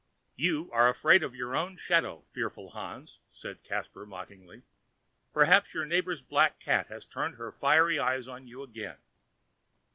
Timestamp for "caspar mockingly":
3.61-4.63